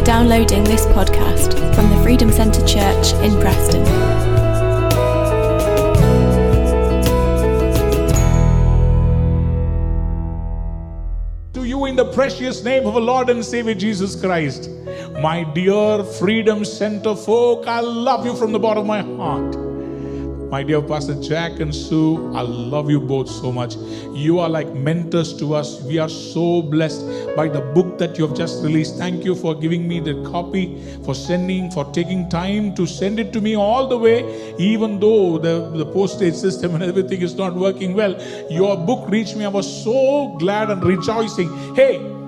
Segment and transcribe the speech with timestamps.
[0.00, 3.84] for downloading this podcast from the Freedom Centre Church in Preston.
[11.52, 14.70] To you, in the precious name of our Lord and Savior Jesus Christ,
[15.20, 19.69] my dear Freedom Center folk, I love you from the bottom of my heart.
[20.50, 23.76] My dear Pastor Jack and Sue, I love you both so much.
[24.12, 25.80] You are like mentors to us.
[25.82, 28.96] We are so blessed by the book that you have just released.
[28.96, 33.32] Thank you for giving me the copy, for sending, for taking time to send it
[33.34, 37.54] to me all the way, even though the, the postage system and everything is not
[37.54, 38.20] working well.
[38.50, 39.44] Your book reached me.
[39.44, 41.48] I was so glad and rejoicing.
[41.76, 42.19] Hey,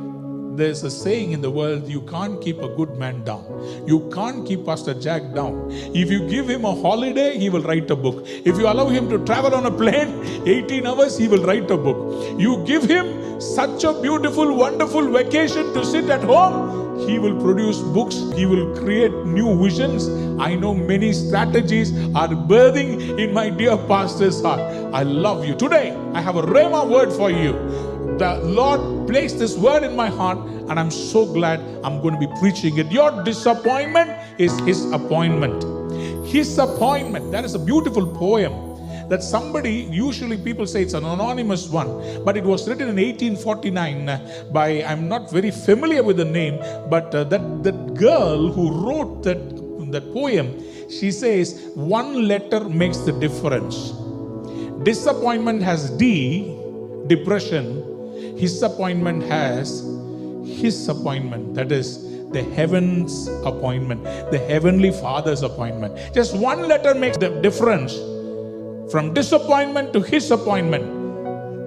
[0.56, 3.44] there's a saying in the world you can't keep a good man down.
[3.86, 5.68] You can't keep Pastor Jack down.
[5.70, 8.24] If you give him a holiday, he will write a book.
[8.26, 10.12] If you allow him to travel on a plane
[10.46, 12.38] 18 hours, he will write a book.
[12.38, 17.78] You give him such a beautiful, wonderful vacation to sit at home, he will produce
[17.80, 18.14] books.
[18.36, 20.08] He will create new visions.
[20.40, 24.60] I know many strategies are birthing in my dear pastor's heart.
[24.94, 25.54] I love you.
[25.56, 30.08] Today, I have a Rhema word for you the Lord placed this word in my
[30.08, 32.90] heart, and I'm so glad I'm going to be preaching it.
[32.90, 35.62] Your disappointment is His appointment.
[36.26, 37.30] His appointment.
[37.32, 38.72] That is a beautiful poem
[39.08, 44.50] that somebody, usually people say it's an anonymous one, but it was written in 1849
[44.52, 49.22] by, I'm not very familiar with the name, but uh, that, that girl who wrote
[49.24, 53.92] that, that poem, she says, one letter makes the difference.
[54.84, 56.56] Disappointment has D,
[57.06, 57.91] depression,
[58.42, 59.82] his appointment has
[60.44, 61.54] his appointment.
[61.54, 65.96] That is the heaven's appointment, the heavenly Father's appointment.
[66.12, 67.94] Just one letter makes the difference
[68.90, 70.82] from disappointment to his appointment.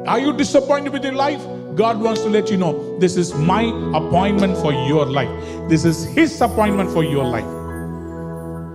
[0.06, 1.42] Are you disappointed with your life?
[1.76, 3.64] God wants to let you know this is my
[3.96, 5.32] appointment for your life.
[5.70, 7.52] This is his appointment for your life.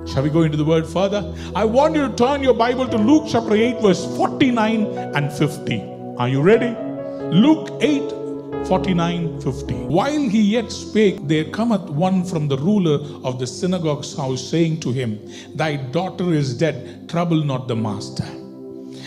[0.08, 1.34] Shall we go into the word further?
[1.54, 5.82] I want you to turn your Bible to Luke chapter 8, verse 49 and 50.
[6.16, 6.89] Are you ready?
[7.32, 9.74] Luke 8 49 50.
[9.86, 14.80] While he yet spake, there cometh one from the ruler of the synagogue's house, saying
[14.80, 15.20] to him,
[15.54, 18.24] Thy daughter is dead, trouble not the master.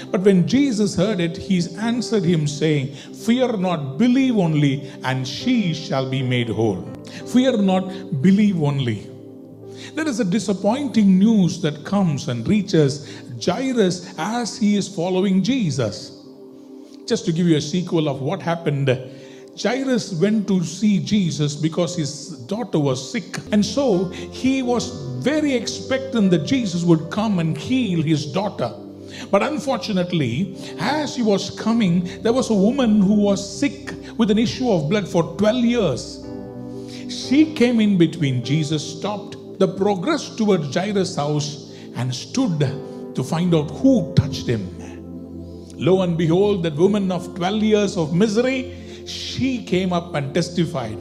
[0.10, 5.74] But when Jesus heard it, he answered him, saying, Fear not, believe only, and she
[5.74, 6.82] shall be made whole.
[7.28, 9.10] Fear not, believe only.
[9.96, 16.13] There is a disappointing news that comes and reaches Jairus as he is following Jesus.
[17.06, 18.88] Just to give you a sequel of what happened,
[19.62, 23.40] Jairus went to see Jesus because his daughter was sick.
[23.52, 24.90] And so he was
[25.22, 28.74] very expectant that Jesus would come and heal his daughter.
[29.30, 34.38] But unfortunately, as he was coming, there was a woman who was sick with an
[34.38, 36.26] issue of blood for 12 years.
[37.10, 38.44] She came in between.
[38.44, 42.60] Jesus stopped the progress towards Jairus' house and stood
[43.14, 44.83] to find out who touched him.
[45.76, 50.98] Lo and behold, that woman of 12 years of misery, she came up and testified.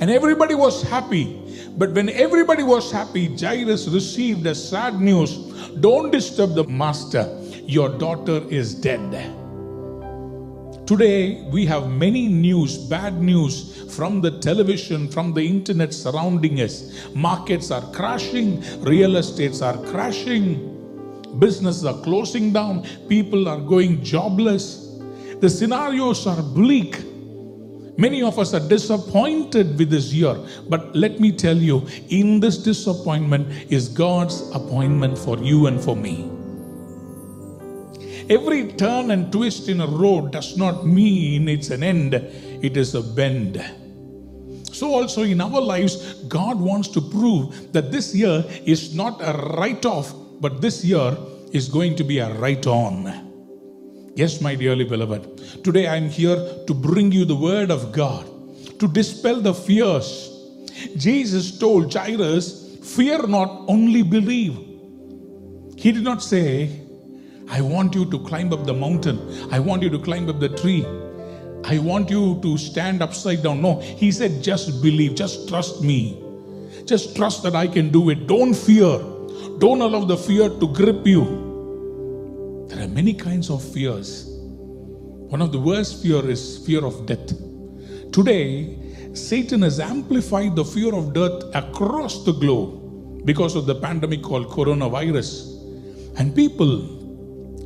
[0.00, 1.38] And everybody was happy.
[1.76, 5.36] But when everybody was happy, Jairus received a sad news
[5.80, 7.26] Don't disturb the master,
[7.64, 9.10] your daughter is dead.
[10.86, 16.92] Today, we have many news, bad news from the television, from the internet surrounding us.
[17.14, 20.71] Markets are crashing, real estates are crashing,
[21.38, 24.98] businesses are closing down, people are going jobless.
[25.40, 27.02] The scenarios are bleak.
[27.98, 30.36] Many of us are disappointed with this year,
[30.68, 35.94] but let me tell you, in this disappointment is God's appointment for you and for
[35.94, 36.30] me.
[38.30, 42.94] Every turn and twist in a road does not mean it's an end, it is
[42.94, 43.62] a bend.
[44.72, 49.32] So, also in our lives, God wants to prove that this year is not a
[49.58, 51.16] write off, but this year
[51.52, 54.12] is going to be a right on.
[54.16, 56.36] Yes, my dearly beloved, today I'm here
[56.66, 58.26] to bring you the word of God,
[58.80, 60.28] to dispel the fears.
[60.96, 64.58] Jesus told Jairus, Fear not, only believe.
[65.76, 66.80] He did not say,
[67.48, 69.20] I want you to climb up the mountain.
[69.52, 70.84] I want you to climb up the tree.
[71.64, 73.62] I want you to stand upside down.
[73.62, 76.20] No, he said, just believe, just trust me.
[76.84, 78.26] Just trust that I can do it.
[78.26, 78.98] Don't fear.
[79.58, 81.54] Don't allow the fear to grip you.
[82.68, 84.28] There are many kinds of fears.
[85.14, 87.32] One of the worst fear is fear of death.
[88.12, 88.78] Today,
[89.14, 94.48] Satan has amplified the fear of death across the globe because of the pandemic called
[94.48, 95.48] coronavirus.
[96.18, 96.98] And people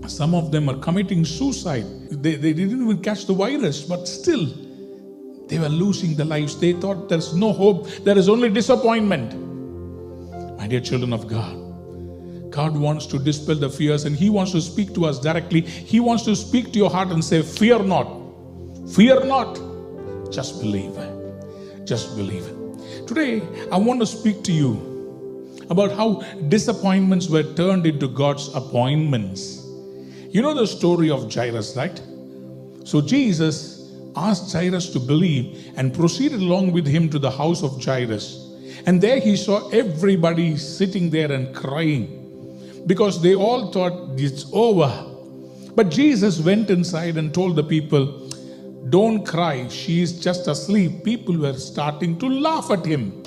[0.08, 1.84] some of them are committing suicide.
[2.10, 4.46] They, they didn't even catch the virus, but still,
[5.48, 6.58] They were losing their lives.
[6.58, 9.34] They thought there's no hope, there is only disappointment.
[10.58, 11.54] My dear children of God,
[12.56, 15.60] God wants to dispel the fears and He wants to speak to us directly.
[15.60, 18.06] He wants to speak to your heart and say, Fear not,
[18.94, 19.60] fear not,
[20.32, 20.96] just believe.
[21.84, 22.46] Just believe.
[23.06, 24.72] Today, I want to speak to you
[25.68, 29.62] about how disappointments were turned into God's appointments.
[30.30, 32.00] You know the story of Jairus, right?
[32.84, 37.84] So Jesus asked Jairus to believe and proceeded along with him to the house of
[37.84, 38.50] Jairus.
[38.86, 42.25] And there he saw everybody sitting there and crying
[42.86, 44.90] because they all thought it's over.
[45.74, 48.30] But Jesus went inside and told the people,
[48.88, 51.04] Don't cry, she is just asleep.
[51.04, 53.22] People were starting to laugh at him.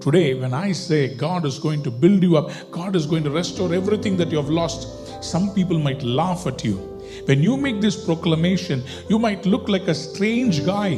[0.00, 3.30] Today, when I say God is going to build you up, God is going to
[3.30, 6.76] restore everything that you have lost, some people might laugh at you.
[7.24, 10.96] When you make this proclamation, you might look like a strange guy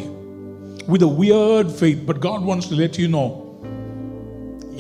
[0.87, 3.50] with a weird faith, but God wants to let you know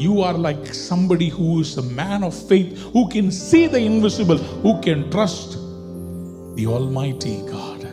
[0.00, 4.38] you are like somebody who is a man of faith, who can see the invisible,
[4.38, 5.52] who can trust
[6.56, 7.84] the Almighty God.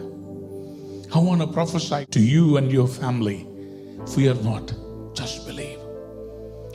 [1.14, 3.46] I want to prophesy to you and your family
[4.16, 4.74] fear not,
[5.14, 5.80] just believe.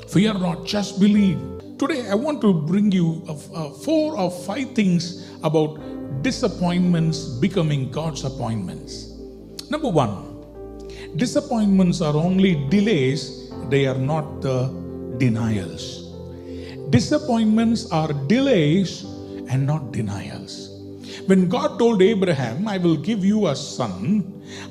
[0.08, 1.38] Fear not, just believe.
[1.78, 3.22] Today, I want to bring you
[3.84, 5.80] four or five things about
[6.22, 9.08] disappointments becoming God's appointments.
[9.70, 10.44] Number one,
[11.16, 14.81] disappointments are only delays, they are not the
[15.22, 15.84] denials.
[16.90, 19.04] Disappointments are delays
[19.48, 20.54] and not denials.
[21.26, 24.02] When God told Abraham, I will give you a son,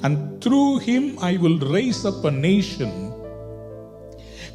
[0.03, 2.92] and through him I will raise up a nation,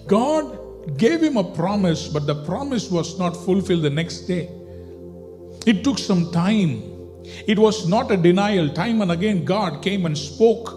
[0.07, 4.51] God gave him a promise, but the promise was not fulfilled the next day.
[5.67, 6.83] It took some time.
[7.53, 8.69] It was not a denial.
[8.69, 10.75] Time and again, God came and spoke.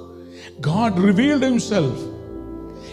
[0.61, 1.93] God revealed himself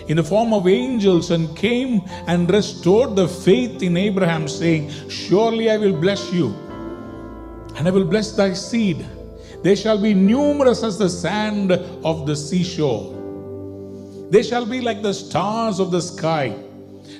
[0.09, 5.71] in the form of angels and came and restored the faith in Abraham, saying, Surely
[5.71, 6.55] I will bless you,
[7.77, 9.05] and I will bless thy seed.
[9.63, 13.15] They shall be numerous as the sand of the seashore.
[14.31, 16.57] They shall be like the stars of the sky.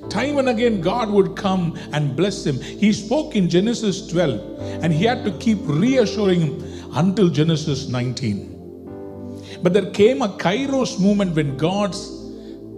[0.09, 2.61] Time and again, God would come and bless him.
[2.61, 9.59] He spoke in Genesis 12, and he had to keep reassuring him until Genesis 19.
[9.63, 12.16] But there came a kairos moment when God's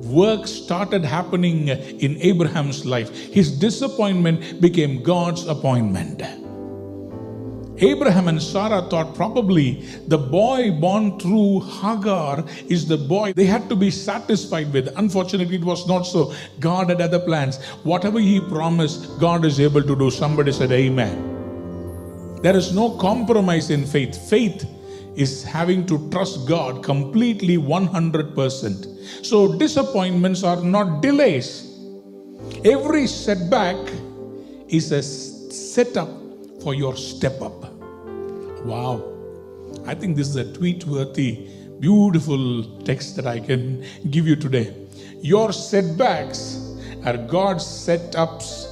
[0.09, 3.11] work started happening in Abraham's life.
[3.33, 6.23] His disappointment became God's appointment.
[7.81, 13.69] Abraham and Sarah thought probably the boy born through Hagar is the boy they had
[13.69, 14.89] to be satisfied with.
[14.97, 16.35] Unfortunately, it was not so.
[16.59, 17.63] God had other plans.
[17.85, 20.11] Whatever He promised, God is able to do.
[20.11, 21.37] Somebody said, Amen.
[22.43, 24.29] There is no compromise in faith.
[24.29, 24.67] Faith
[25.15, 28.98] is having to trust God completely 100%.
[29.23, 31.65] So, disappointments are not delays.
[32.65, 33.77] Every setback
[34.69, 36.09] is a setup
[36.63, 37.73] for your step up.
[38.65, 39.03] Wow.
[39.87, 41.49] I think this is a tweet worthy,
[41.81, 44.75] beautiful text that I can give you today.
[45.23, 48.67] Your setbacks are God's setups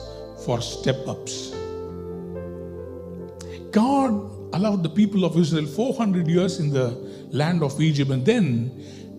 [0.44, 1.52] for step ups.
[3.70, 4.12] God
[4.54, 6.90] allowed the people of Israel 400 years in the
[7.30, 8.70] land of Egypt, and then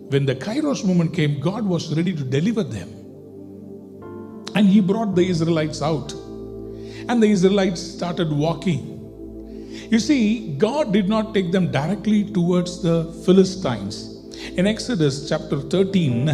[0.08, 2.88] when the Kairos moment came, God was ready to deliver them.
[4.54, 6.12] And He brought the Israelites out,
[7.08, 8.98] and the Israelites started walking
[9.90, 14.16] you see, God did not take them directly towards the Philistines.
[14.58, 16.26] In Exodus chapter 13,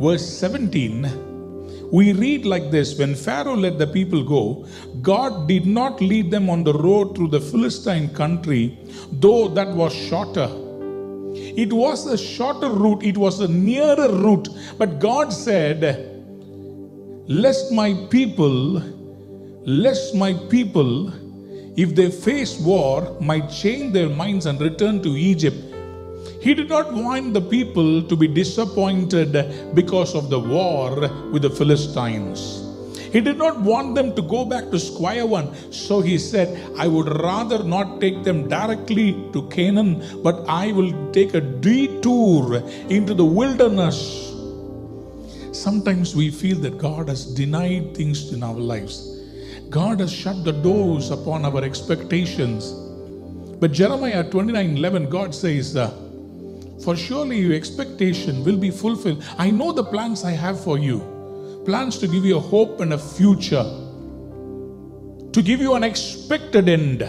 [0.00, 4.66] verse 17, we read like this When Pharaoh let the people go,
[5.00, 8.76] God did not lead them on the road through the Philistine country,
[9.12, 10.50] though that was shorter.
[11.56, 14.48] It was a shorter route, it was a nearer route.
[14.78, 16.08] But God said,
[17.28, 18.82] Lest my people,
[19.64, 21.12] lest my people
[21.76, 25.56] if they face war, might change their minds and return to Egypt.
[26.42, 31.50] He did not want the people to be disappointed because of the war with the
[31.50, 32.61] Philistines.
[33.12, 35.54] He did not want them to go back to square one.
[35.70, 41.12] So he said, I would rather not take them directly to Canaan, but I will
[41.12, 42.56] take a detour
[42.88, 44.30] into the wilderness.
[45.52, 49.20] Sometimes we feel that God has denied things in our lives.
[49.68, 52.72] God has shut the doors upon our expectations.
[53.60, 55.90] But Jeremiah 29 11, God says, uh,
[56.82, 59.22] For surely your expectation will be fulfilled.
[59.36, 61.11] I know the plans I have for you
[61.64, 63.64] plans to give you a hope and a future,
[65.32, 67.04] to give you an expected end.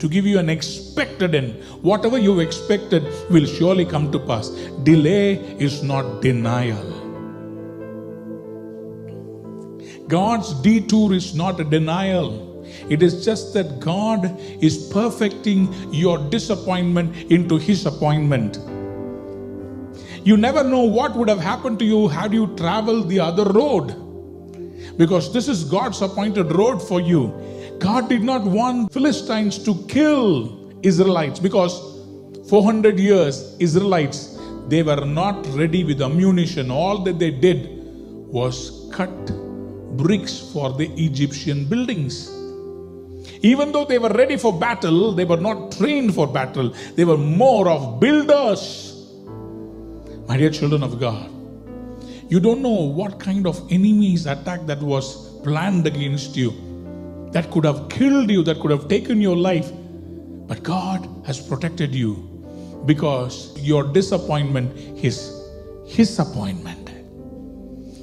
[0.00, 1.62] to give you an expected end.
[1.82, 4.48] Whatever you expected will surely come to pass.
[4.82, 5.34] Delay
[5.66, 6.86] is not denial.
[10.08, 12.64] God's detour is not a denial.
[12.88, 18.58] It is just that God is perfecting your disappointment into His appointment.
[20.22, 23.96] You never know what would have happened to you had you traveled the other road.
[24.98, 27.32] Because this is God's appointed road for you.
[27.78, 31.80] God did not want Philistines to kill Israelites because
[32.50, 36.70] 400 years, Israelites, they were not ready with ammunition.
[36.70, 37.68] All that they did
[38.28, 39.26] was cut
[39.96, 42.30] bricks for the Egyptian buildings.
[43.42, 46.74] Even though they were ready for battle, they were not trained for battle.
[46.94, 48.89] They were more of builders.
[50.30, 51.28] My dear children of God,
[52.28, 56.52] you don't know what kind of enemy's attack that was planned against you,
[57.32, 59.72] that could have killed you, that could have taken your life.
[60.46, 62.12] But God has protected you
[62.86, 65.18] because your disappointment is
[65.84, 66.92] His appointment.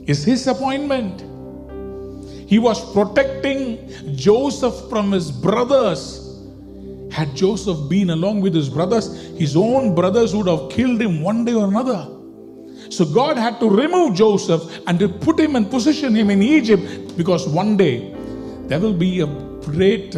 [0.06, 1.22] Is His appointment.
[2.50, 6.44] He was protecting Joseph from his brothers.
[7.10, 9.08] Had Joseph been along with his brothers,
[9.38, 12.16] his own brothers would have killed him one day or another.
[12.90, 17.18] So God had to remove Joseph and to put him and position him in Egypt
[17.18, 18.14] because one day
[18.68, 19.28] there will be a
[19.62, 20.16] great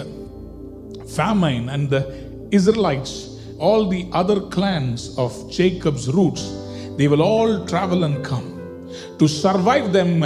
[1.08, 2.04] famine and the
[2.52, 6.44] Israelites, all the other clans of Jacob's roots,
[6.98, 8.88] they will all travel and come.
[9.20, 10.26] To survive them,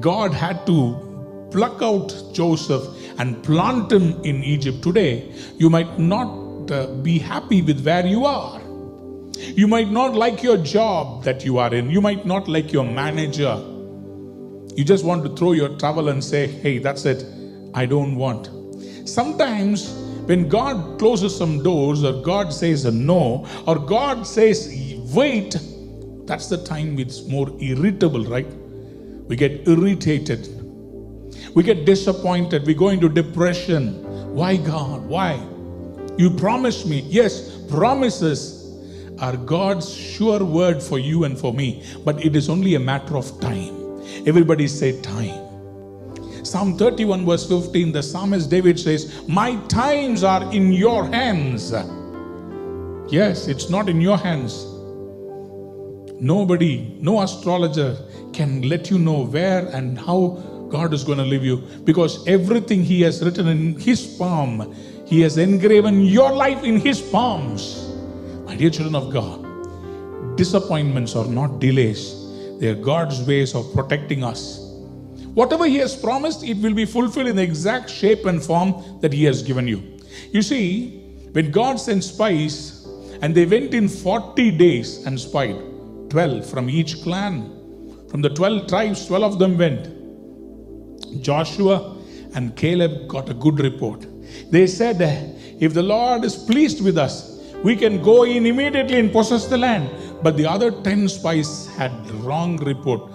[0.00, 2.84] God had to pluck out Joseph
[3.18, 4.82] and plant him in Egypt.
[4.82, 8.60] Today, you might not uh, be happy with where you are.
[9.40, 11.90] You might not like your job that you are in.
[11.90, 13.56] You might not like your manager.
[14.76, 17.24] You just want to throw your towel and say, hey, that's it.
[17.74, 18.50] I don't want.
[19.08, 19.90] Sometimes
[20.26, 24.68] when God closes some doors or God says a no or God says
[25.14, 25.56] wait,
[26.26, 28.46] that's the time it's more irritable, right?
[29.26, 30.48] We get irritated.
[31.54, 32.66] We get disappointed.
[32.66, 34.04] We go into depression.
[34.34, 35.04] Why, God?
[35.06, 35.44] Why?
[36.16, 37.00] You promised me.
[37.08, 38.59] Yes, promises
[39.20, 43.16] are God's sure word for you and for me, but it is only a matter
[43.16, 44.02] of time.
[44.26, 45.46] Everybody say time.
[46.44, 51.72] Psalm 31, verse 15, the psalmist David says, My times are in your hands.
[53.12, 54.64] Yes, it's not in your hands.
[56.18, 57.96] Nobody, no astrologer
[58.32, 62.82] can let you know where and how God is going to leave you because everything
[62.82, 64.74] He has written in His palm,
[65.06, 67.89] He has engraven your life in His palms.
[68.50, 72.16] My dear children of God, disappointments are not delays,
[72.58, 74.58] they are God's ways of protecting us.
[75.34, 79.12] Whatever He has promised, it will be fulfilled in the exact shape and form that
[79.12, 79.80] He has given you.
[80.32, 80.98] You see,
[81.30, 82.88] when God sent spies
[83.22, 85.56] and they went in 40 days and spied,
[86.10, 87.56] 12 from each clan,
[88.10, 91.22] from the 12 tribes, 12 of them went.
[91.22, 91.96] Joshua
[92.34, 94.08] and Caleb got a good report.
[94.50, 95.00] They said,
[95.60, 97.30] If the Lord is pleased with us,
[97.62, 99.90] we can go in immediately and possess the land.
[100.22, 103.10] But the other 10 spies had wrong report.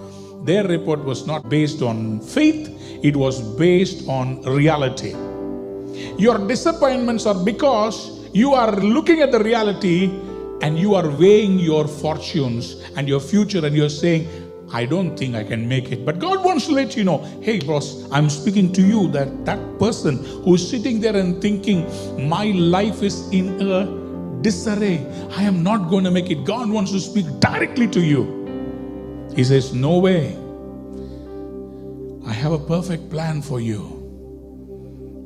[0.45, 2.69] Their report was not based on faith,
[3.03, 5.15] it was based on reality.
[6.17, 10.05] Your disappointments are because you are looking at the reality
[10.61, 14.27] and you are weighing your fortunes and your future and you're saying,
[14.71, 16.05] I don't think I can make it.
[16.05, 19.79] But God wants to let you know, hey, boss, I'm speaking to you that that
[19.79, 21.85] person who's sitting there and thinking,
[22.27, 24.04] my life is in a
[24.45, 24.97] disarray.
[25.31, 26.45] I am not going to make it.
[26.45, 28.23] God wants to speak directly to you.
[29.35, 30.37] He says, no way.
[32.27, 33.79] I have a perfect plan for you.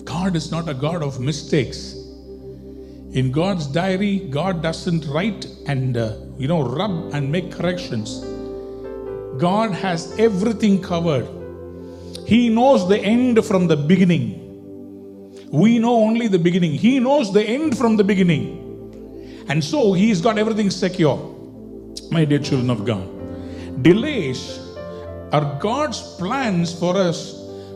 [0.05, 1.95] God is not a God of mistakes.
[3.11, 8.19] In God's diary, God doesn't write and, uh, you know, rub and make corrections.
[9.38, 11.27] God has everything covered.
[12.25, 14.27] He knows the end from the beginning.
[15.51, 16.73] We know only the beginning.
[16.73, 18.59] He knows the end from the beginning.
[19.50, 21.18] And so He's got everything secure.
[22.12, 24.60] My dear children of God, delays
[25.32, 27.34] are God's plans for us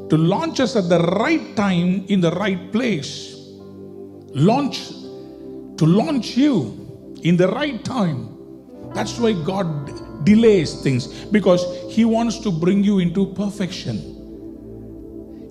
[0.09, 3.35] to launch us at the right time in the right place.
[4.35, 4.89] Launch,
[5.77, 8.29] to launch you in the right time.
[8.93, 13.97] That's why God delays things because He wants to bring you into perfection.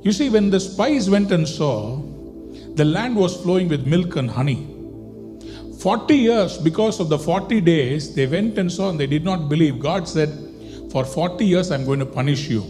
[0.02, 2.00] You see, when the spies went and saw,
[2.74, 4.71] the land was flowing with milk and honey.
[5.82, 9.48] 40 years, because of the 40 days, they went and saw and they did not
[9.48, 9.80] believe.
[9.80, 10.30] God said,
[10.92, 12.62] For 40 years, I'm going to punish you.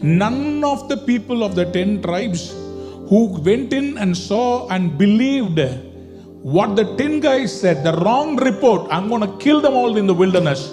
[0.00, 2.52] None of the people of the 10 tribes
[3.08, 5.58] who went in and saw and believed
[6.42, 10.06] what the 10 guys said, the wrong report, I'm going to kill them all in
[10.06, 10.68] the wilderness.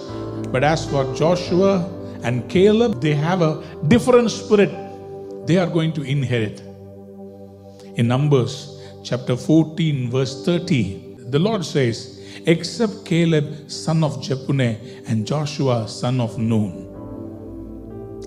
[0.52, 1.90] But as for Joshua
[2.22, 4.70] and Caleb, they have a different spirit.
[5.48, 6.62] They are going to inherit.
[7.98, 15.26] In Numbers chapter 14, verse 30, the Lord says, Except Caleb, son of Jephunneh, and
[15.28, 16.86] Joshua, son of Nun,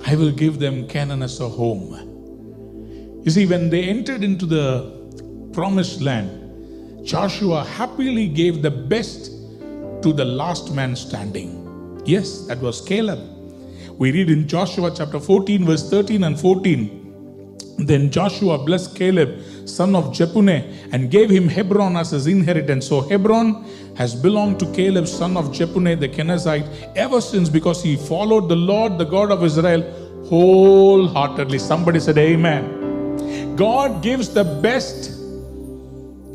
[0.07, 3.21] I will give them Canaan as a home.
[3.25, 9.31] You see, when they entered into the promised land, Joshua happily gave the best
[10.03, 12.01] to the last man standing.
[12.05, 13.21] Yes, that was Caleb.
[13.99, 16.99] We read in Joshua chapter 14, verse 13 and 14.
[17.79, 22.87] Then Joshua blessed Caleb, son of Jephunneh, and gave him Hebron as his inheritance.
[22.87, 23.65] So Hebron
[23.97, 28.57] has belonged to Caleb, son of Jephunneh the Kenizzite, ever since because he followed the
[28.57, 29.83] Lord, the God of Israel,
[30.29, 31.59] wholeheartedly.
[31.59, 33.57] Somebody said, Amen.
[33.57, 35.11] God gives the best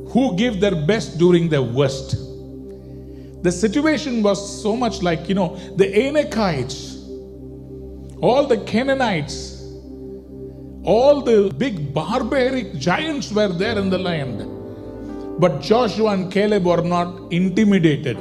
[0.10, 2.16] who give their best during their worst.
[3.44, 6.96] The situation was so much like, you know, the Anakites,
[8.22, 9.57] all the Canaanites,
[10.88, 14.40] all the big barbaric giants were there in the land.
[15.38, 18.18] But Joshua and Caleb were not intimidated.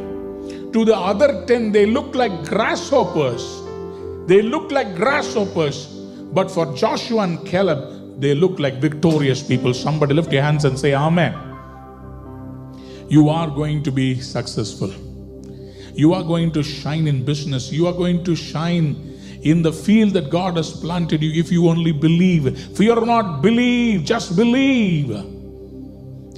[0.73, 3.45] To the other 10, they looked like grasshoppers.
[4.27, 5.87] They looked like grasshoppers.
[6.35, 9.73] But for Joshua and Caleb, they looked like victorious people.
[9.73, 11.35] Somebody lift your hands and say, Amen.
[13.09, 14.93] You are going to be successful.
[15.95, 17.71] You are going to shine in business.
[17.71, 21.69] You are going to shine in the field that God has planted you if you
[21.69, 22.77] only believe.
[22.77, 25.09] Fear not, believe, just believe.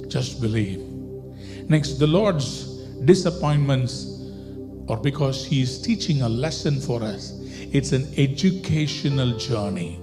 [0.07, 0.79] Just believe.
[1.69, 2.65] Next, the Lord's
[3.05, 4.05] disappointments,
[4.87, 7.33] or because He is teaching a lesson for us,
[7.71, 9.99] it's an educational journey.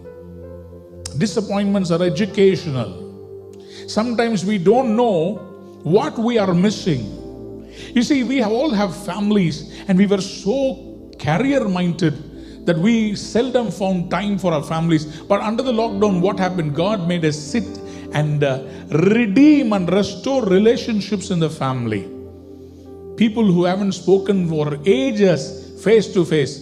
[1.18, 3.04] Disappointments are educational.
[3.88, 5.34] Sometimes we don't know
[5.82, 7.12] what we are missing.
[7.94, 12.14] You see, we all have families, and we were so career minded
[12.66, 15.22] that we seldom found time for our families.
[15.22, 16.74] But under the lockdown, what happened?
[16.74, 17.78] God made us sit
[18.12, 22.02] and uh, redeem and restore relationships in the family.
[23.16, 26.58] People who haven't spoken for ages face to face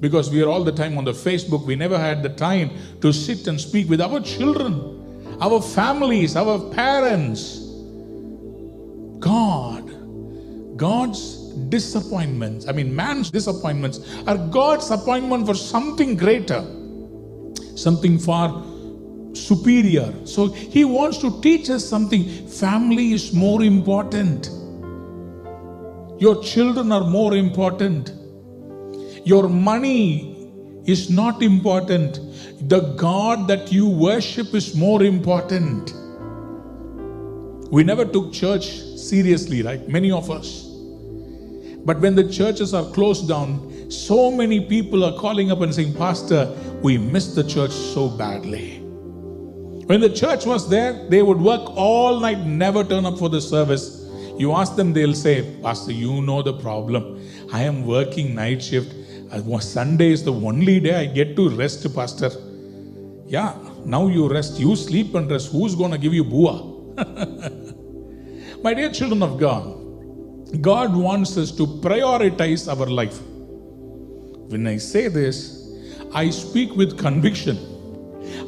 [0.00, 1.64] because we are all the time on the Facebook.
[1.64, 6.58] We never had the time to sit and speak with our children, our families, our
[6.70, 7.58] parents.
[9.20, 16.64] God, God's disappointments, I mean, man's disappointments are God's appointment for something greater,
[17.76, 18.64] something far
[19.34, 20.12] superior.
[20.24, 22.24] So He wants to teach us something.
[22.48, 24.50] Family is more important.
[26.20, 28.12] Your children are more important.
[29.24, 30.50] Your money
[30.86, 32.20] is not important.
[32.68, 35.94] The God that you worship is more important.
[37.70, 39.88] We never took church seriously, right?
[39.88, 40.71] Many of us.
[41.84, 45.94] But when the churches are closed down, so many people are calling up and saying,
[45.94, 46.46] Pastor,
[46.80, 48.78] we miss the church so badly.
[49.86, 53.40] When the church was there, they would work all night, never turn up for the
[53.40, 53.98] service.
[54.38, 57.20] You ask them, they'll say, Pastor, you know the problem.
[57.52, 58.94] I am working night shift.
[59.30, 62.30] Uh, Sunday is the only day I get to rest, Pastor.
[63.26, 64.58] Yeah, now you rest.
[64.60, 65.50] You sleep and rest.
[65.50, 66.62] Who's going to give you bua?
[68.62, 69.81] My dear children of God,
[70.60, 73.18] God wants us to prioritize our life.
[74.50, 75.66] When I say this,
[76.14, 77.58] I speak with conviction.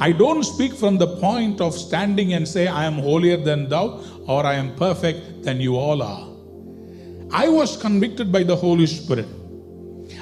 [0.01, 4.03] I don't speak from the point of standing and say, I am holier than thou
[4.27, 6.29] or I am perfect than you all are.
[7.33, 9.27] I was convicted by the Holy Spirit.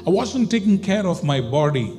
[0.07, 1.99] I wasn't taking care of my body.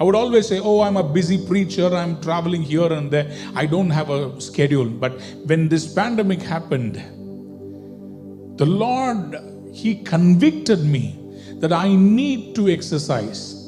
[0.00, 3.66] I would always say, Oh, I'm a busy preacher, I'm traveling here and there, I
[3.66, 4.86] don't have a schedule.
[4.86, 7.02] But when this pandemic happened,
[8.56, 9.36] the Lord,
[9.72, 11.18] He convicted me
[11.60, 13.62] that I need to exercise.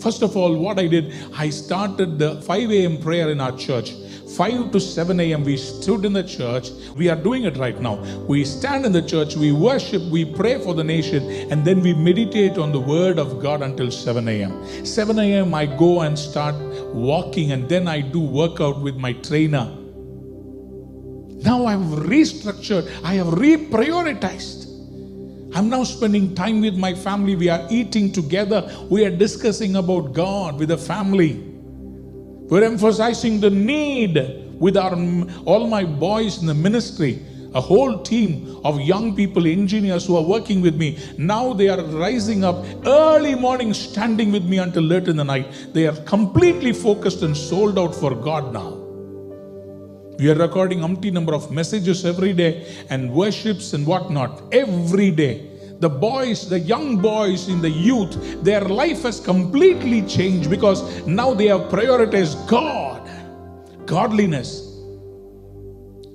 [0.00, 2.98] First of all, what I did, I started the 5 a.m.
[2.98, 3.94] prayer in our church.
[4.36, 5.42] 5 to 7 a.m.
[5.42, 6.70] we stood in the church.
[6.94, 7.96] We are doing it right now.
[8.26, 11.94] We stand in the church, we worship, we pray for the nation, and then we
[11.94, 14.86] meditate on the word of God until 7 a.m.
[14.86, 15.54] 7 a.m.
[15.54, 16.54] I go and start
[16.94, 19.74] walking, and then I do workout with my trainer.
[21.42, 24.66] Now I've restructured, I have reprioritized.
[25.54, 27.34] I'm now spending time with my family.
[27.34, 28.70] We are eating together.
[28.90, 31.42] We are discussing about God with the family.
[32.50, 34.18] We're emphasizing the need
[34.58, 34.94] with our
[35.44, 37.24] all my boys in the ministry,
[37.54, 40.98] a whole team of young people, engineers who are working with me.
[41.16, 45.68] Now they are rising up early morning, standing with me until late in the night.
[45.72, 48.77] They are completely focused and sold out for God now.
[50.18, 55.46] We are recording umpty number of messages every day and worships and whatnot every day.
[55.78, 61.34] The boys, the young boys in the youth, their life has completely changed because now
[61.34, 63.08] they have prioritized God,
[63.86, 64.82] godliness,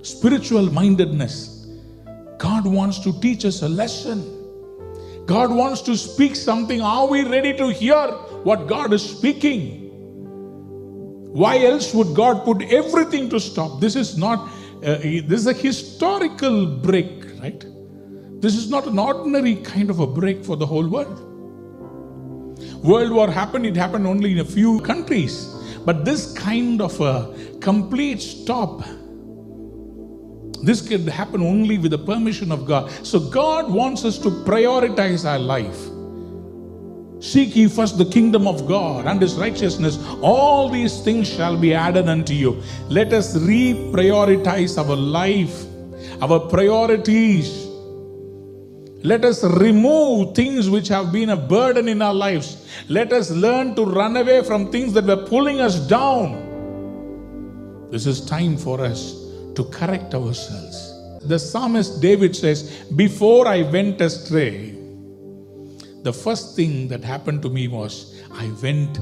[0.02, 1.68] spiritual mindedness.
[2.39, 4.22] God wants to teach us a lesson.
[5.26, 6.82] God wants to speak something.
[6.82, 8.08] Are we ready to hear
[8.44, 9.83] what God is speaking?
[11.34, 13.80] Why else would God put everything to stop?
[13.80, 14.48] This is not,
[14.84, 17.65] uh, this is a historical break, right?
[18.39, 21.19] This is not an ordinary kind of a break for the whole world.
[22.84, 25.48] World War happened, it happened only in a few countries.
[25.86, 28.84] But this kind of a complete stop
[30.63, 32.89] this could happen only with the permission of God.
[33.06, 35.89] So God wants us to prioritize our life.
[37.24, 39.98] Seek ye first the kingdom of God and his righteousness.
[40.22, 42.62] All these things shall be added unto you.
[42.90, 45.64] Let us reprioritize our life,
[46.22, 47.66] our priorities.
[49.04, 52.68] Let us remove things which have been a burden in our lives.
[52.90, 56.50] Let us learn to run away from things that were pulling us down.
[57.90, 59.14] This is time for us
[59.56, 60.92] to correct ourselves.
[61.26, 64.83] The psalmist David says, Before I went astray,
[66.04, 69.00] the first thing that happened to me was I went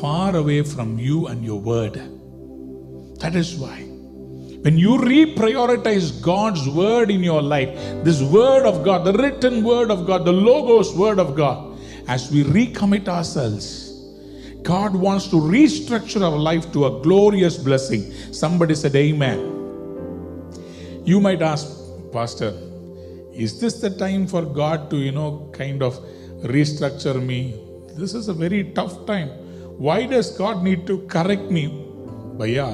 [0.00, 1.94] far away from you and your word.
[3.20, 3.82] That is why.
[4.62, 7.70] When you reprioritize God's word in your life,
[8.04, 12.30] this word of God, the written word of God, the Logos word of God, as
[12.30, 13.86] we recommit ourselves,
[14.62, 18.12] God wants to restructure our life to a glorious blessing.
[18.32, 19.38] Somebody said, Amen.
[21.04, 21.66] You might ask,
[22.12, 22.52] Pastor,
[23.32, 25.98] is this the time for God to, you know, kind of
[26.42, 27.54] restructure me?
[27.96, 29.28] This is a very tough time.
[29.78, 31.68] Why does God need to correct me?
[32.38, 32.70] Bhaiya,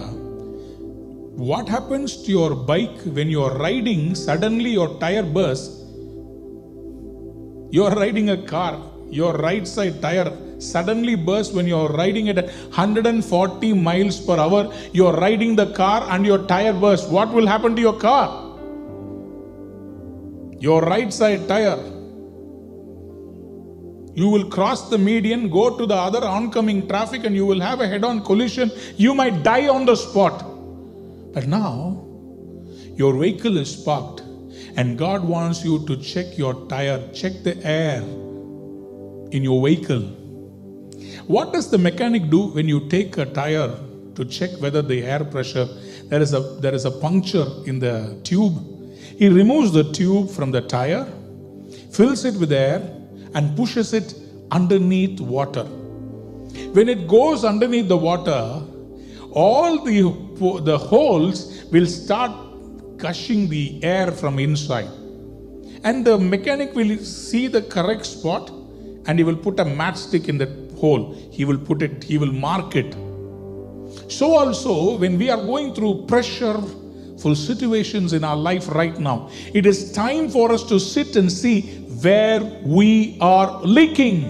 [1.36, 5.82] what happens to your bike when you are riding, suddenly your tire bursts?
[7.70, 12.28] You are riding a car, your right side tire suddenly bursts when you are riding
[12.28, 14.72] at 140 miles per hour.
[14.92, 17.08] You are riding the car and your tire bursts.
[17.08, 18.45] What will happen to your car?
[20.66, 21.78] Your right side tire.
[24.20, 27.80] You will cross the median, go to the other oncoming traffic, and you will have
[27.80, 28.70] a head on collision.
[28.96, 30.44] You might die on the spot.
[31.34, 32.04] But now,
[32.96, 34.22] your vehicle is parked,
[34.76, 38.00] and God wants you to check your tire, check the air
[39.32, 40.06] in your vehicle
[41.26, 43.76] what does the mechanic do when you take a tire
[44.14, 45.66] to check whether the air pressure
[46.04, 48.54] there is a there is a puncture in the tube?
[49.16, 51.06] He removes the tube from the tire,
[51.90, 52.82] fills it with air,
[53.34, 54.14] and pushes it
[54.50, 55.64] underneath water.
[56.74, 58.62] When it goes underneath the water,
[59.32, 60.02] all the,
[60.64, 62.30] the holes will start
[62.98, 64.90] gushing the air from inside.
[65.82, 68.50] And the mechanic will see the correct spot
[69.06, 70.46] and he will put a matchstick in the
[70.78, 71.14] hole.
[71.30, 72.94] He will put it, he will mark it.
[74.08, 76.85] So, also, when we are going through pressureful
[77.16, 81.62] situations in our life right now, it is time for us to sit and see
[82.02, 84.22] where we are leaking,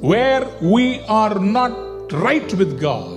[0.00, 3.10] where we are not right with God.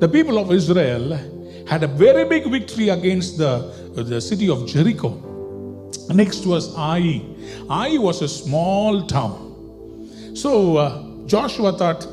[0.00, 1.18] The people of Israel
[1.66, 5.90] had a very big victory against the, the city of Jericho.
[6.10, 7.22] Next was Ai.
[7.70, 10.32] Ai was a small town.
[10.34, 12.06] So uh, Joshua thought,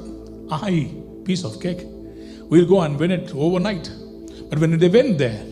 [0.52, 0.94] I,
[1.26, 1.82] piece of cake,
[2.50, 3.90] we'll go and win it overnight.
[4.52, 5.44] But when they went there,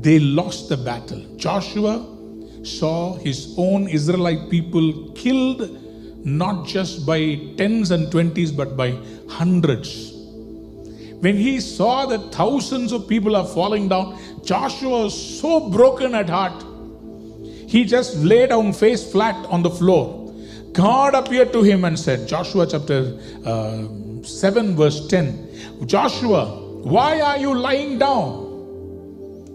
[0.00, 1.20] they lost the battle.
[1.36, 2.06] Joshua
[2.62, 8.92] saw his own Israelite people killed not just by tens and twenties, but by
[9.28, 10.12] hundreds.
[11.20, 16.30] When he saw that thousands of people are falling down, Joshua was so broken at
[16.30, 16.64] heart.
[17.66, 20.20] He just lay down face flat on the floor
[20.72, 23.88] God appeared to him and said, Joshua chapter uh,
[24.22, 28.48] 7, verse 10, Joshua, why are you lying down?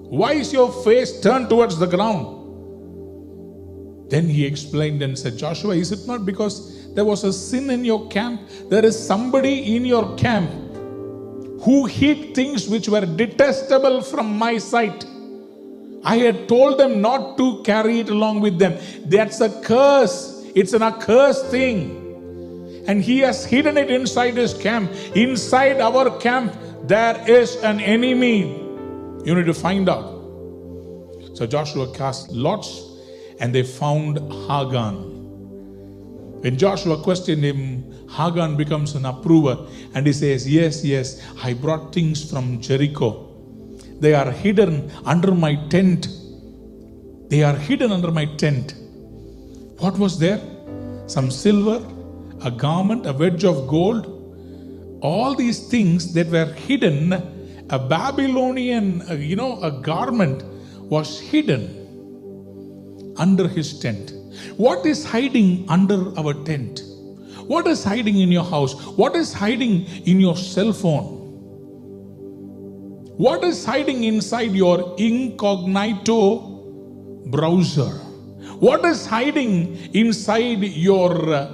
[0.09, 2.41] Why is your face turned towards the ground?
[4.09, 7.83] Then he explained and said, Joshua, is it not because there was a sin in
[7.83, 8.41] your camp?
[8.69, 10.51] There is somebody in your camp
[11.61, 15.05] who hid things which were detestable from my sight.
[16.03, 18.77] I had told them not to carry it along with them.
[19.09, 22.01] That's a curse it's an accursed thing.
[22.87, 24.89] And he has hidden it inside his camp.
[25.13, 26.55] Inside our camp,
[26.87, 28.41] there is an enemy.
[29.25, 30.13] You need to find out.
[31.33, 32.83] So Joshua cast lots
[33.39, 34.19] and they found
[34.49, 35.13] Achan.
[36.41, 41.93] When Joshua questioned him, Achan becomes an approver and he says, Yes, yes, I brought
[41.93, 43.31] things from Jericho.
[43.99, 46.07] They are hidden under my tent.
[47.29, 48.75] They are hidden under my tent.
[49.79, 50.39] What was there?
[51.07, 51.83] Some silver,
[52.43, 54.14] a garment, a wedge of gold.
[55.05, 57.13] All these things that were hidden,
[57.69, 60.43] a Babylonian, uh, you know, a garment
[60.89, 61.63] was hidden
[63.17, 64.13] under his tent.
[64.57, 66.81] What is hiding under our tent?
[67.45, 68.73] What is hiding in your house?
[68.97, 71.05] What is hiding in your cell phone?
[73.25, 76.19] What is hiding inside your incognito
[77.27, 77.91] browser?
[78.67, 81.51] What is hiding inside your uh,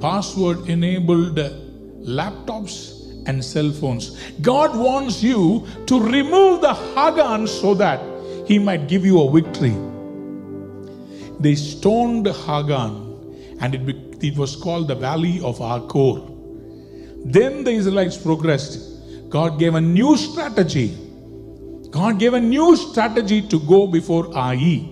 [0.00, 1.67] password enabled
[2.00, 4.18] laptops and cell phones?
[4.40, 8.00] God wants you to remove the Achan so that
[8.46, 9.76] He might give you a victory.
[11.40, 13.08] They stoned Achan
[13.60, 16.22] and it, it was called the Valley of Achor.
[17.24, 19.28] Then the Israelites progressed.
[19.28, 20.96] God gave a new strategy.
[21.90, 24.88] God gave a new strategy to go before Ai.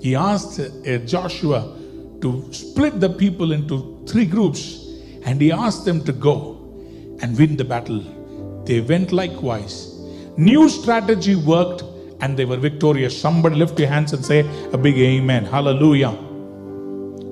[0.00, 1.78] He asked uh, Joshua
[2.20, 4.83] to split the people into three groups
[5.24, 6.60] and he asked them to go
[7.20, 8.00] and win the battle.
[8.64, 9.94] They went likewise.
[10.36, 11.82] New strategy worked
[12.20, 13.18] and they were victorious.
[13.18, 14.40] Somebody lift your hands and say
[14.72, 15.44] a big amen.
[15.44, 16.12] Hallelujah.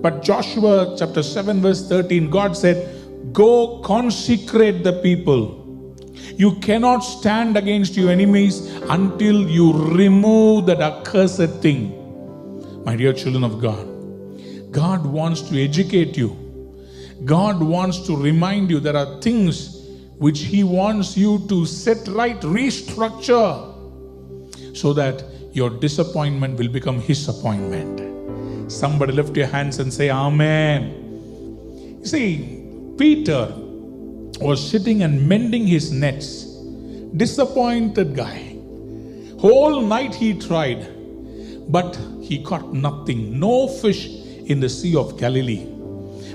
[0.01, 5.59] But Joshua chapter 7, verse 13, God said, Go consecrate the people.
[6.37, 11.99] You cannot stand against your enemies until you remove that accursed thing.
[12.85, 13.87] My dear children of God,
[14.73, 16.37] God wants to educate you.
[17.25, 22.41] God wants to remind you there are things which He wants you to set right,
[22.41, 23.69] restructure,
[24.77, 28.71] so that your disappointment will become His appointment.
[28.71, 31.99] Somebody lift your hands and say, Amen.
[32.01, 32.63] You see,
[32.99, 33.53] Peter
[34.41, 36.45] was sitting and mending his nets.
[37.17, 38.57] Disappointed guy.
[39.39, 40.89] Whole night he tried,
[41.71, 43.39] but he caught nothing.
[43.39, 44.07] No fish
[44.47, 45.72] in the Sea of Galilee.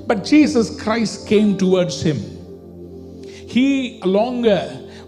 [0.07, 2.17] But Jesus Christ came towards him.
[3.25, 4.43] He, along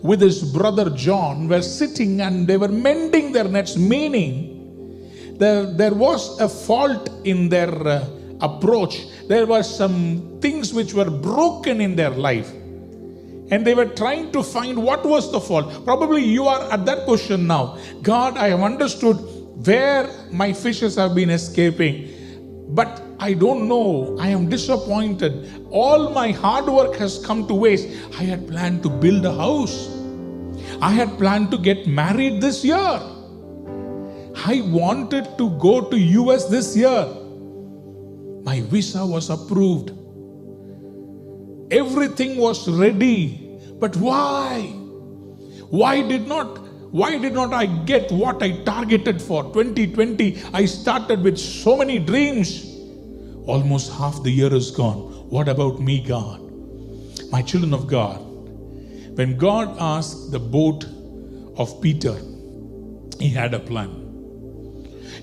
[0.04, 5.94] with his brother John, were sitting and they were mending their nets, meaning there, there
[5.94, 8.06] was a fault in their uh,
[8.42, 9.08] approach.
[9.30, 12.52] There were some things which were broken in their life.
[13.52, 15.86] And they were trying to find what was the fault.
[15.86, 17.78] Probably you are at that position now.
[18.02, 19.16] God, I have understood
[19.66, 22.10] where my fishes have been escaping.
[22.70, 24.18] But I don't know.
[24.20, 25.66] I am disappointed.
[25.70, 27.88] All my hard work has come to waste.
[28.18, 29.90] I had planned to build a house.
[30.82, 33.02] I had planned to get married this year.
[34.46, 37.08] I wanted to go to US this year.
[38.44, 39.92] My visa was approved.
[41.72, 43.60] Everything was ready.
[43.80, 44.62] But why?
[45.70, 46.58] Why did not
[46.92, 50.42] why did not I get what I targeted for 2020?
[50.54, 52.69] I started with so many dreams.
[53.50, 55.00] Almost half the year is gone.
[55.30, 56.40] What about me, God?
[57.32, 58.20] My children of God,
[59.18, 60.86] when God asked the boat
[61.58, 62.16] of Peter,
[63.20, 63.90] he had a plan.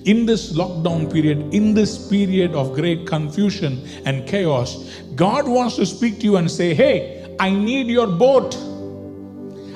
[0.04, 5.86] In this lockdown period, in this period of great confusion and chaos, God wants to
[5.86, 8.56] speak to you and say, Hey, I need your boat.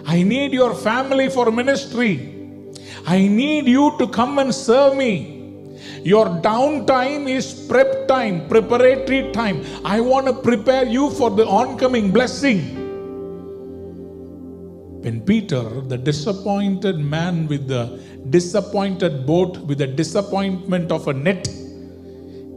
[0.07, 2.15] I need your family for ministry.
[3.07, 5.40] I need you to come and serve me.
[6.03, 9.65] Your downtime is prep time, preparatory time.
[9.85, 12.77] I want to prepare you for the oncoming blessing.
[15.03, 21.49] When Peter, the disappointed man with the disappointed boat, with the disappointment of a net,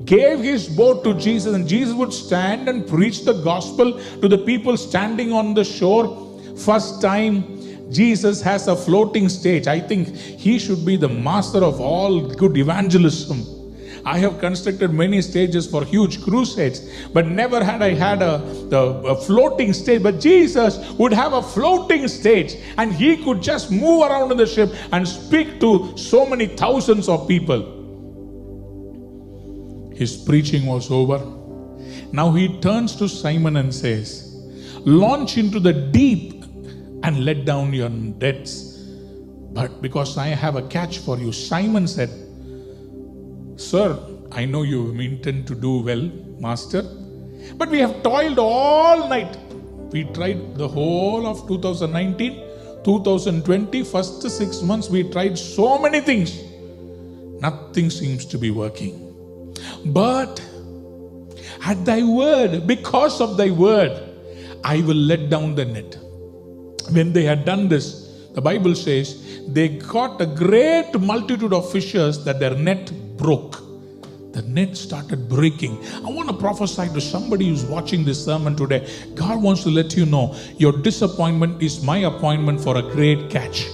[0.06, 4.38] gave his boat to Jesus, and Jesus would stand and preach the gospel to the
[4.38, 6.30] people standing on the shore.
[6.58, 9.67] First time Jesus has a floating stage.
[9.67, 13.46] I think he should be the master of all good evangelism.
[14.06, 16.82] I have constructed many stages for huge crusades,
[17.13, 18.43] but never had I had a,
[18.74, 20.04] a floating stage.
[20.04, 24.46] But Jesus would have a floating stage, and he could just move around in the
[24.46, 27.80] ship and speak to so many thousands of people.
[29.96, 31.19] His preaching was over.
[32.12, 34.34] Now he turns to Simon and says,
[34.86, 36.33] Launch into the deep
[37.04, 38.80] and let down your nets.
[39.54, 42.10] But because I have a catch for you, Simon said,
[43.58, 44.00] Sir,
[44.32, 46.84] I know you intend to do well, Master,
[47.56, 49.38] but we have toiled all night.
[49.92, 56.42] We tried the whole of 2019, 2020, first six months, we tried so many things.
[57.39, 59.00] Nothing seems to be working.
[59.86, 60.42] But
[61.66, 63.94] At thy word, because of thy word,
[64.66, 65.98] I will let down the net.
[66.91, 72.24] When they had done this, the Bible says they got a great multitude of fishers
[72.26, 73.62] that their net broke.
[74.34, 75.78] The net started breaking.
[75.98, 78.88] I want to prophesy to somebody who's watching this sermon today.
[79.13, 83.67] God wants to let you know your disappointment is my appointment for a great catch.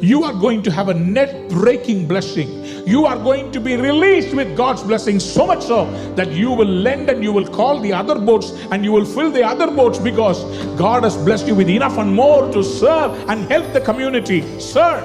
[0.00, 2.65] You are going to have a net breaking blessing.
[2.86, 6.68] You are going to be released with God's blessing so much so that you will
[6.68, 9.98] lend and you will call the other boats and you will fill the other boats
[9.98, 10.44] because
[10.76, 14.40] God has blessed you with enough and more to serve and help the community.
[14.60, 15.02] Sir,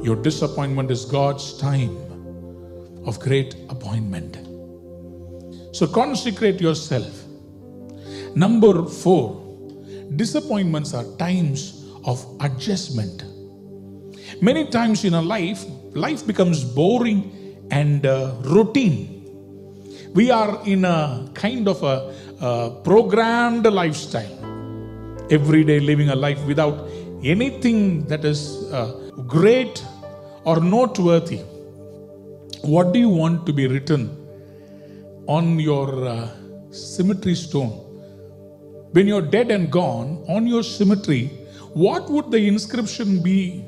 [0.00, 1.96] your disappointment is God's time
[3.04, 4.36] of great appointment.
[5.74, 7.24] So consecrate yourself.
[8.36, 9.42] Number four,
[10.14, 13.24] disappointments are times of adjustment.
[14.40, 17.20] Many times in our life, life becomes boring
[17.70, 19.08] and uh, routine.
[20.14, 24.38] We are in a kind of a, a programmed lifestyle.
[25.30, 26.88] Every day living a life without
[27.24, 29.82] anything that is uh, great
[30.44, 31.40] or noteworthy.
[32.62, 34.16] What do you want to be written
[35.26, 36.28] on your uh,
[36.70, 37.70] cemetery stone?
[38.92, 41.28] When you're dead and gone, on your cemetery,
[41.72, 43.64] what would the inscription be?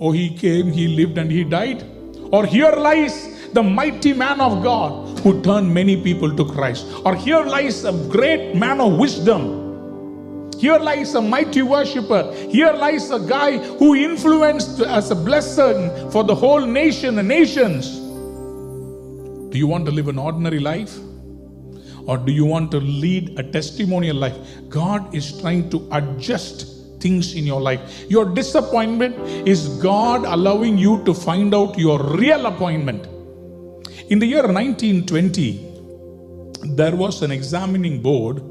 [0.00, 1.84] Oh, he came, he lived, and he died.
[2.32, 6.86] Or here lies the mighty man of God who turned many people to Christ.
[7.04, 10.50] Or here lies a great man of wisdom.
[10.58, 12.32] Here lies a mighty worshiper.
[12.48, 17.98] Here lies a guy who influenced as a blessing for the whole nation, the nations.
[19.50, 20.96] Do you want to live an ordinary life?
[22.06, 24.36] Or do you want to lead a testimonial life?
[24.70, 28.04] God is trying to adjust things in your life.
[28.08, 29.16] Your disappointment
[29.48, 33.06] is God allowing you to find out your real appointment.
[34.08, 35.68] In the year 1920,
[36.76, 38.42] there was an examining board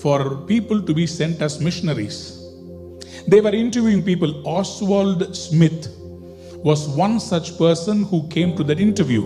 [0.00, 2.42] for people to be sent as missionaries.
[3.28, 4.46] They were interviewing people.
[4.46, 5.88] Oswald Smith
[6.62, 9.24] was one such person who came to that interview.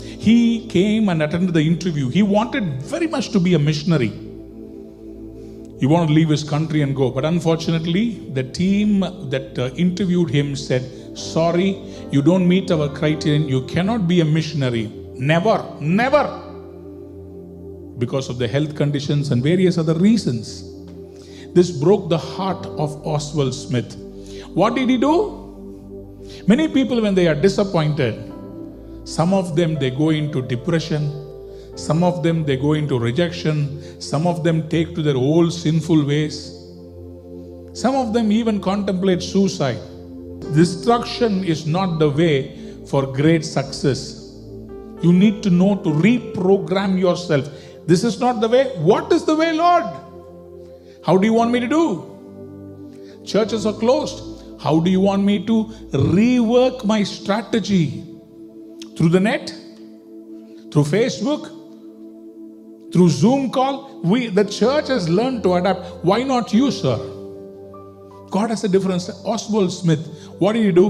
[0.00, 2.08] He came and attended the interview.
[2.08, 4.23] He wanted very much to be a missionary.
[5.84, 7.10] He wanted to leave his country and go.
[7.10, 10.82] But unfortunately, the team that uh, interviewed him said,
[11.14, 11.76] Sorry,
[12.10, 13.46] you don't meet our criterion.
[13.46, 14.86] You cannot be a missionary.
[15.14, 16.24] Never, never.
[17.98, 20.72] Because of the health conditions and various other reasons.
[21.52, 23.94] This broke the heart of Oswald Smith.
[24.54, 26.24] What did he do?
[26.46, 28.32] Many people, when they are disappointed,
[29.04, 31.23] some of them they go into depression.
[31.76, 34.00] Some of them they go into rejection.
[34.00, 36.50] Some of them take to their old sinful ways.
[37.72, 39.80] Some of them even contemplate suicide.
[40.54, 42.56] Destruction is not the way
[42.86, 44.20] for great success.
[45.02, 47.48] You need to know to reprogram yourself.
[47.86, 48.66] This is not the way.
[48.76, 49.84] What is the way, Lord?
[51.04, 53.20] How do you want me to do?
[53.24, 54.22] Churches are closed.
[54.60, 58.04] How do you want me to rework my strategy?
[58.96, 59.48] Through the net?
[60.70, 61.50] Through Facebook?
[62.94, 64.00] Through Zoom call?
[64.02, 66.04] We the church has learned to adapt.
[66.10, 66.96] Why not you, sir?
[68.30, 69.08] God has a difference.
[69.24, 70.06] Oswald Smith,
[70.38, 70.86] what did he do?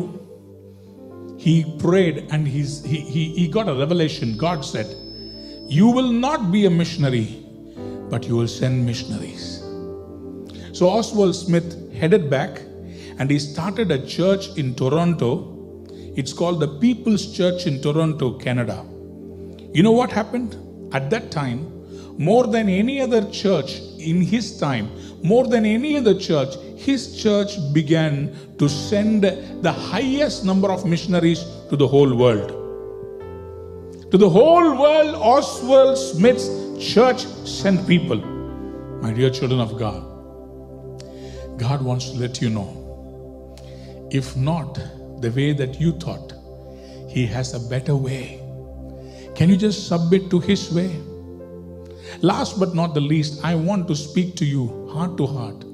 [1.38, 4.36] He prayed and he's, he, he, he got a revelation.
[4.36, 4.86] God said,
[5.78, 7.42] You will not be a missionary,
[8.10, 9.60] but you will send missionaries.
[10.72, 12.60] So Oswald Smith headed back
[13.18, 15.54] and he started a church in Toronto
[16.16, 18.86] it's called the People's Church in Toronto, Canada.
[19.72, 20.56] You know what happened?
[20.94, 21.73] At that time,
[22.18, 24.90] more than any other church in his time,
[25.22, 31.44] more than any other church, his church began to send the highest number of missionaries
[31.70, 32.50] to the whole world.
[34.10, 36.48] To the whole world, Oswald Smith's
[36.78, 38.18] church sent people.
[39.02, 40.02] My dear children of God,
[41.58, 42.84] God wants to let you know
[44.14, 44.78] if not,
[45.20, 46.32] the way that you thought.
[47.08, 48.40] He has a better way.
[49.34, 50.94] Can you just submit to His way?
[52.22, 55.64] Last but not the least, I want to speak to you heart to heart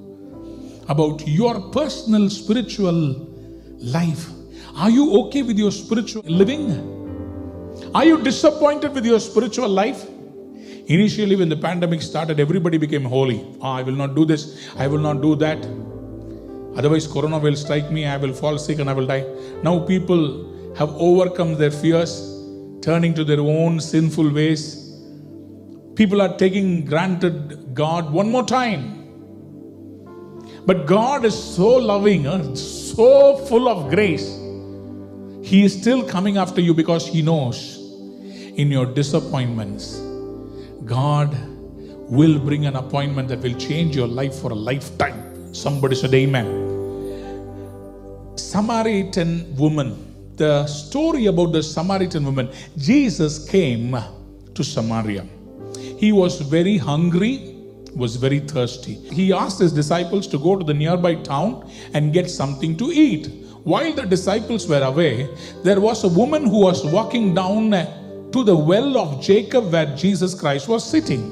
[0.89, 3.27] about your personal spiritual
[3.79, 4.29] life.
[4.77, 6.65] Are you okay with your spiritual living?
[7.95, 10.07] Are you disappointed with your spiritual life?
[10.87, 13.47] Initially, when the pandemic started, everybody became holy.
[13.61, 15.59] Oh, I will not do this, I will not do that.
[16.77, 19.25] Otherwise, Corona will strike me, I will fall sick and I will die.
[19.63, 22.13] Now, people have overcome their fears,
[22.81, 24.80] turning to their own sinful ways.
[25.95, 28.97] People are taking granted God one more time.
[30.67, 34.29] But God is so loving, uh, so full of grace.
[35.43, 37.79] He is still coming after you because He knows
[38.57, 39.99] in your disappointments,
[40.85, 41.37] God
[42.11, 45.55] will bring an appointment that will change your life for a lifetime.
[45.55, 46.71] Somebody said, Amen.
[48.37, 50.07] Samaritan woman.
[50.37, 52.51] The story about the Samaritan woman.
[52.77, 53.97] Jesus came
[54.55, 55.27] to Samaria.
[56.01, 57.55] He was very hungry,
[57.95, 58.95] was very thirsty.
[58.95, 63.27] He asked his disciples to go to the nearby town and get something to eat.
[63.65, 65.29] While the disciples were away,
[65.63, 67.73] there was a woman who was walking down
[68.33, 71.23] to the well of Jacob where Jesus Christ was sitting.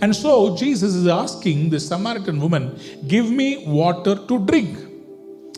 [0.00, 2.76] And so Jesus is asking the Samaritan woman,
[3.06, 4.76] Give me water to drink.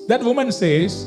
[0.09, 1.07] That woman says,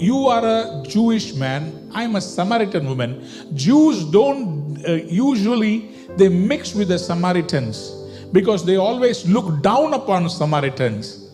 [0.00, 3.24] You are a Jewish man, I'm a Samaritan woman.
[3.54, 7.90] Jews don't uh, usually they mix with the Samaritans
[8.32, 11.30] because they always look down upon Samaritans.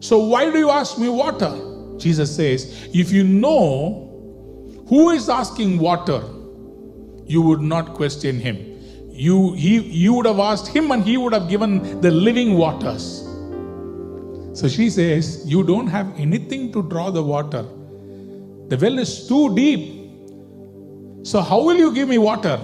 [0.00, 1.96] So why do you ask me water?
[1.98, 4.08] Jesus says, if you know
[4.88, 6.22] who is asking water,
[7.26, 8.56] you would not question him.
[9.10, 13.28] You, he, you would have asked him and he would have given the living waters.
[14.54, 17.62] So she says, You don't have anything to draw the water.
[18.68, 20.10] The well is too deep.
[21.24, 22.60] So, how will you give me water?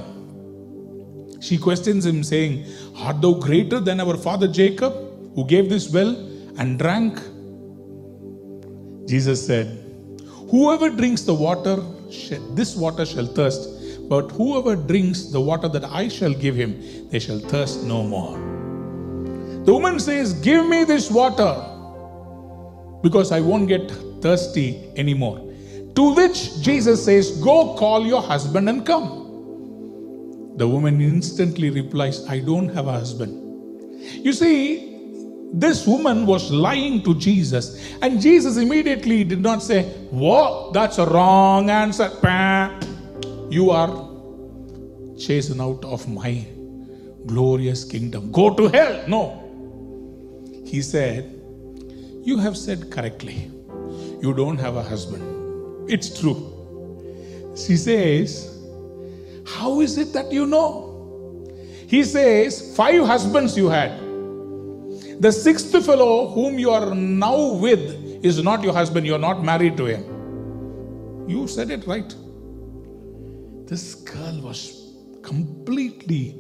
[1.40, 2.66] She questions him, saying,
[2.96, 4.92] Art thou greater than our father Jacob,
[5.34, 6.16] who gave this well
[6.58, 7.18] and drank?
[9.08, 9.84] Jesus said,
[10.50, 11.76] Whoever drinks the water,
[12.54, 17.18] this water shall thirst, but whoever drinks the water that I shall give him, they
[17.18, 18.36] shall thirst no more.
[19.64, 21.64] The woman says, Give me this water
[23.02, 23.90] because I won't get
[24.22, 25.38] thirsty anymore.
[25.94, 29.27] To which Jesus says, Go call your husband and come.
[30.58, 33.32] The woman instantly replies, I don't have a husband.
[34.24, 34.88] You see,
[35.52, 41.06] this woman was lying to Jesus, and Jesus immediately did not say, Whoa, that's a
[41.06, 42.10] wrong answer.
[43.48, 44.10] You are
[45.16, 46.44] chased out of my
[47.26, 48.32] glorious kingdom.
[48.32, 49.04] Go to hell.
[49.06, 49.44] No.
[50.66, 51.40] He said,
[52.24, 53.50] You have said correctly.
[54.20, 55.88] You don't have a husband.
[55.88, 56.52] It's true.
[57.56, 58.57] She says,
[59.56, 60.88] how is it that you know?
[61.86, 63.98] He says, Five husbands you had.
[65.20, 69.06] The sixth fellow whom you are now with is not your husband.
[69.06, 71.28] You are not married to him.
[71.28, 72.14] You said it right.
[73.66, 76.36] This girl was completely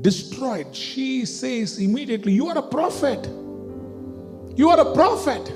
[0.00, 0.74] destroyed.
[0.74, 3.26] She says immediately, You are a prophet.
[4.56, 5.52] You are a prophet.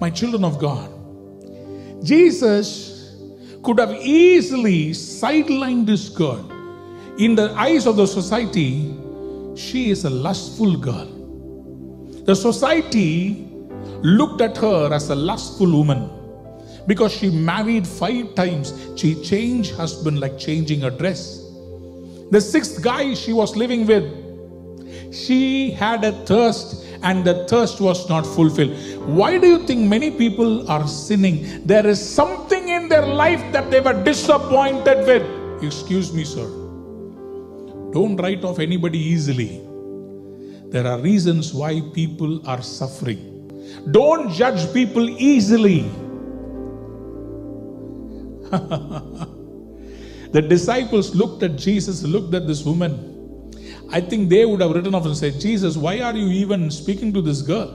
[0.00, 0.90] My children of God,
[2.04, 2.95] Jesus
[3.66, 6.38] could have easily sidelined this girl.
[7.18, 8.94] In the eyes of the society,
[9.56, 11.08] she is a lustful girl.
[12.26, 13.48] The society
[14.02, 16.08] looked at her as a lustful woman
[16.86, 18.72] because she married five times.
[18.94, 21.42] She changed husband like changing a dress.
[22.30, 24.06] The sixth guy she was living with,
[25.12, 28.72] she had a thirst and the thirst was not fulfilled.
[29.18, 31.64] Why do you think many people are sinning?
[31.64, 35.24] There is something in their life that they were disappointed with.
[35.62, 36.48] Excuse me, sir.
[37.92, 39.60] Don't write off anybody easily.
[40.74, 43.22] There are reasons why people are suffering.
[43.92, 45.82] Don't judge people easily.
[50.32, 53.15] the disciples looked at Jesus, looked at this woman
[53.90, 57.12] I think they would have written off and said, Jesus, why are you even speaking
[57.12, 57.68] to this girl?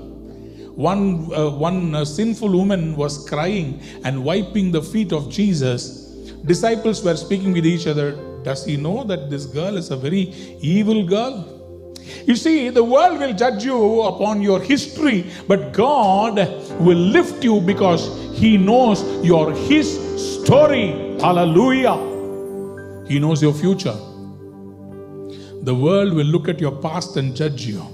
[0.76, 6.08] One, uh, one uh, sinful woman was crying and wiping the feet of Jesus.
[6.46, 8.12] Disciples were speaking with each other.
[8.44, 11.60] Does he know that this girl is a very evil girl?
[12.26, 16.38] You see, the world will judge you upon your history, but God
[16.80, 19.88] will lift you because He knows your His
[20.44, 21.18] story.
[21.20, 21.96] Hallelujah.
[23.08, 23.98] He knows your future.
[25.64, 27.86] The world will look at your past and judge you.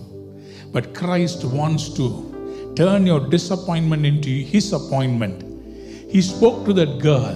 [0.72, 5.44] But Christ wants to turn your disappointment into his appointment.
[6.10, 7.36] He spoke to that girl,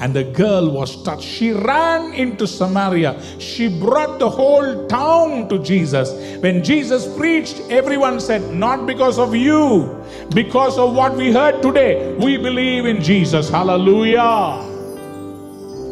[0.00, 1.22] and the girl was touched.
[1.22, 3.20] She ran into Samaria.
[3.38, 6.10] She brought the whole town to Jesus.
[6.42, 10.04] When Jesus preached, everyone said, Not because of you,
[10.34, 13.48] because of what we heard today, we believe in Jesus.
[13.48, 14.64] Hallelujah.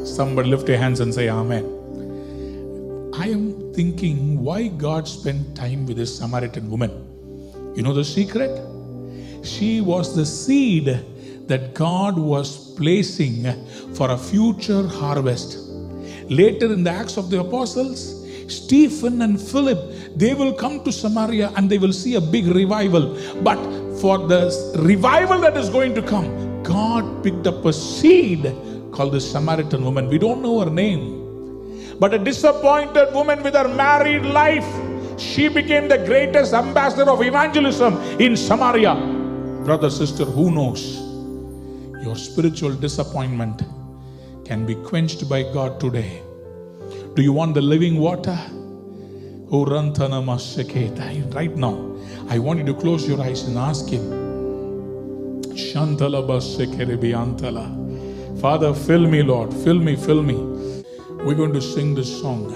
[0.05, 1.65] Somebody lift your hands and say, Amen.
[3.15, 6.91] I am thinking why God spent time with this Samaritan woman.
[7.77, 8.51] You know the secret?
[9.45, 10.87] She was the seed
[11.47, 13.45] that God was placing
[13.95, 15.59] for a future harvest.
[16.31, 18.01] Later in the Acts of the Apostles,
[18.49, 19.79] Stephen and Philip,
[20.17, 23.15] they will come to Samaria and they will see a big revival.
[23.43, 23.61] But
[24.01, 24.41] for the
[24.79, 28.43] revival that is going to come, God picked up a seed
[28.91, 30.09] called the Samaritan woman.
[30.09, 31.26] We don't know her name.
[31.99, 34.67] But a disappointed woman with her married life,
[35.19, 38.95] she became the greatest ambassador of evangelism in Samaria.
[39.65, 40.97] Brother, sister, who knows?
[42.05, 43.63] Your spiritual disappointment
[44.45, 46.23] can be quenched by God today.
[47.15, 48.39] Do you want the living water?
[49.51, 49.65] Oh.
[49.65, 51.97] Right now,
[52.29, 54.27] I want you to close your eyes and ask Him.
[58.41, 59.55] Father, fill me, Lord.
[59.55, 60.56] Fill me, fill me.
[61.27, 62.53] We're going to sing this song.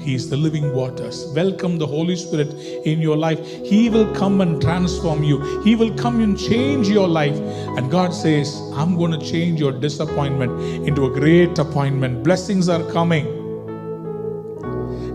[0.00, 1.24] He is the living waters.
[1.36, 2.52] Welcome the Holy Spirit
[2.84, 3.38] in your life.
[3.64, 5.62] He will come and transform you.
[5.62, 7.36] He will come and change your life.
[7.76, 10.50] And God says, I'm going to change your disappointment
[10.88, 12.24] into a great appointment.
[12.24, 13.24] Blessings are coming.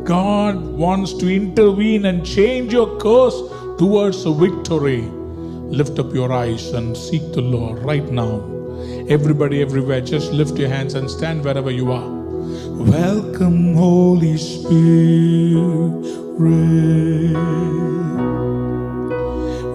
[0.05, 3.37] God wants to intervene and change your curse
[3.77, 5.01] towards a victory.
[5.01, 8.39] Lift up your eyes and seek the Lord right now.
[9.09, 12.18] Everybody, everywhere, just lift your hands and stand wherever you are.
[12.79, 15.99] Welcome, Holy Spirit.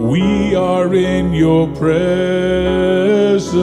[0.00, 3.54] We are in your presence.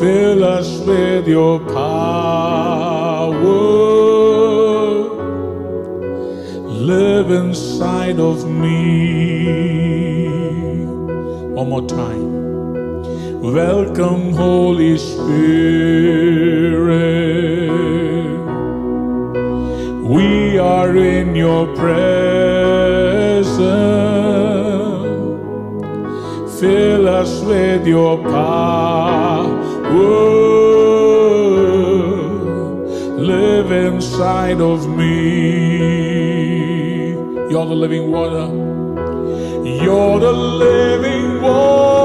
[0.00, 3.36] Fill us with your power.
[6.66, 9.46] Live inside of me.
[11.54, 12.45] One more time.
[13.54, 15.70] Welcome, Holy Spirit.
[20.02, 23.46] We are in your presence.
[26.58, 29.46] Fill us with your power.
[33.16, 35.86] Live inside of me.
[37.48, 38.48] You're the living water.
[39.64, 41.95] You're the living water.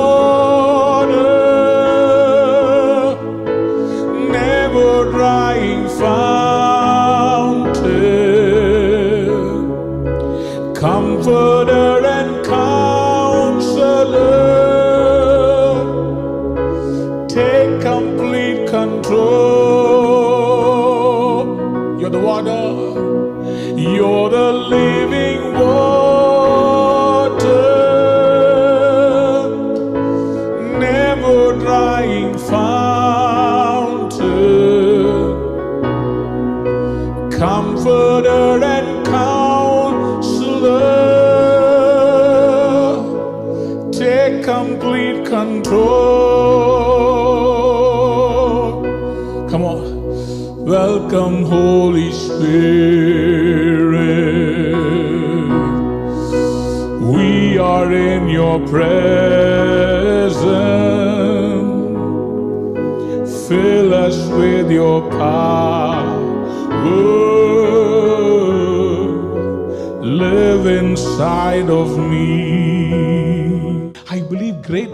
[49.50, 50.66] Come on.
[50.66, 53.01] Welcome, Holy Spirit.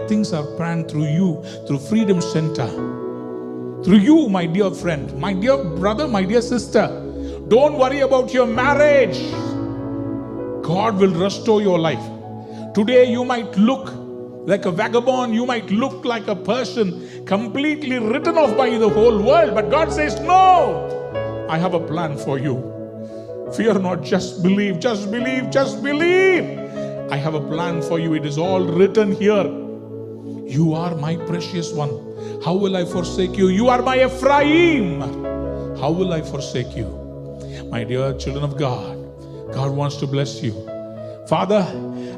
[0.08, 2.88] Things are planned through you, through Freedom Centre
[3.84, 6.86] through you, my dear friend, my dear brother, my dear sister.
[7.48, 9.18] Don't worry about your marriage.
[10.62, 12.02] God will restore your life.
[12.74, 13.92] Today, you might look
[14.46, 19.22] like a vagabond, you might look like a person completely written off by the whole
[19.22, 22.56] world, but God says, No, I have a plan for you.
[23.56, 26.58] Fear not, just believe, just believe, just believe.
[27.10, 28.14] I have a plan for you.
[28.14, 29.67] It is all written here.
[30.48, 31.90] You are my precious one.
[32.42, 33.48] How will I forsake you?
[33.48, 35.02] You are my Ephraim.
[35.78, 36.86] How will I forsake you?
[37.70, 38.96] My dear children of God,
[39.52, 40.54] God wants to bless you.
[41.28, 41.66] Father,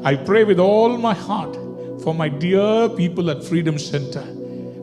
[0.05, 1.57] I pray with all my heart
[2.03, 4.25] for my dear people at Freedom Centre,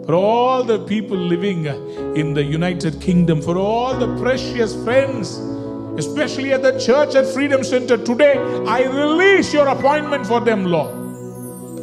[0.05, 1.65] for all the people living
[2.15, 5.39] in the United Kingdom, for all the precious friends,
[5.99, 7.97] especially at the church at Freedom Centre.
[7.97, 8.37] Today,
[8.69, 10.98] I release your appointment for them, Lord.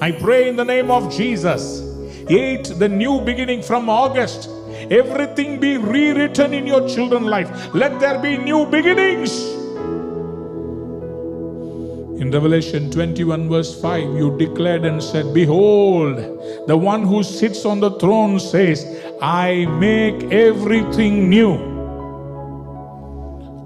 [0.01, 1.81] I pray in the name of Jesus.
[2.29, 4.49] Eight, the new beginning from August.
[4.91, 7.73] Everything be rewritten in your children's life.
[7.73, 9.31] Let there be new beginnings.
[12.19, 16.17] In Revelation 21, verse 5, you declared and said, Behold,
[16.67, 18.85] the one who sits on the throne says,
[19.21, 21.53] I make everything new.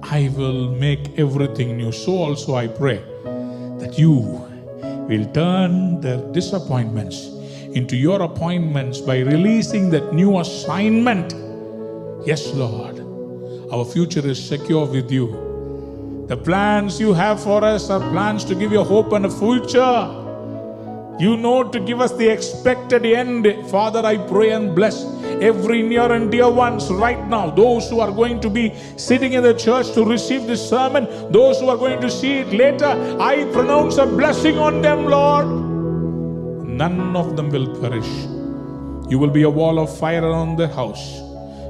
[0.04, 1.92] I will make everything new.
[1.92, 3.04] So also I pray
[3.80, 4.49] that you
[5.10, 7.30] will turn their disappointments
[7.74, 11.34] into your appointments by releasing that new assignment.
[12.26, 13.00] Yes, Lord,
[13.74, 16.26] our future is secure with you.
[16.28, 20.19] The plans you have for us are plans to give you hope and a future.
[21.20, 23.46] You know to give us the expected end.
[23.70, 25.04] Father, I pray and bless
[25.42, 27.50] every near and dear ones right now.
[27.50, 31.60] Those who are going to be sitting in the church to receive this sermon, those
[31.60, 32.88] who are going to see it later,
[33.20, 35.46] I pronounce a blessing on them, Lord.
[36.66, 38.08] None of them will perish.
[39.12, 41.20] You will be a wall of fire around the house,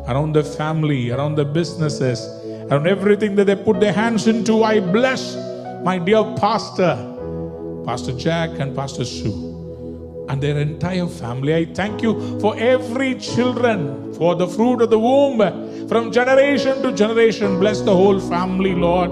[0.07, 2.19] around the family, around the businesses,
[2.69, 4.63] around everything that they put their hands into.
[4.63, 5.35] I bless
[5.83, 7.08] my dear pastor,
[7.89, 11.55] Pastor Jack and Pastor Sue, and their entire family.
[11.55, 15.39] I thank you for every children, for the fruit of the womb,
[15.87, 17.59] from generation to generation.
[17.59, 19.09] Bless the whole family, Lord.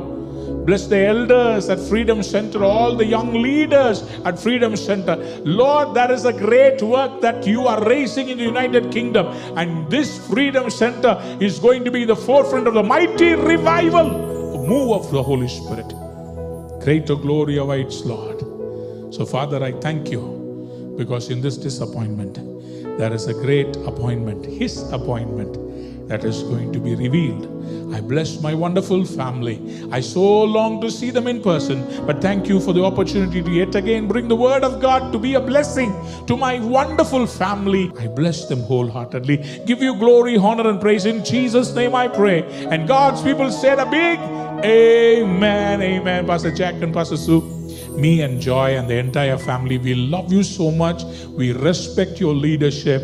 [0.68, 5.16] Bless the elders at Freedom Centre, all the young leaders at Freedom Centre.
[5.44, 9.26] Lord, that is a great work that you are raising in the United Kingdom.
[9.58, 14.08] And this Freedom Centre is going to be the forefront of the mighty revival,
[14.68, 15.92] move of the Holy Spirit.
[16.84, 18.37] Greater glory awaits, Lord.
[19.18, 22.36] So, Father, I thank you because in this disappointment,
[23.00, 25.58] there is a great appointment, His appointment
[26.08, 27.48] that is going to be revealed.
[27.96, 29.88] I bless my wonderful family.
[29.92, 33.50] I so long to see them in person, but thank you for the opportunity to
[33.50, 35.96] yet again bring the word of God to be a blessing
[36.28, 37.92] to my wonderful family.
[37.98, 39.64] I bless them wholeheartedly.
[39.66, 42.44] Give you glory, honor, and praise in Jesus' name I pray.
[42.70, 44.20] And God's people said a big
[44.64, 45.82] Amen.
[45.82, 46.26] Amen.
[46.26, 47.57] Pastor Jack and Pastor Sue
[47.98, 51.04] me and Joy and the entire family, we love you so much.
[51.30, 53.02] We respect your leadership.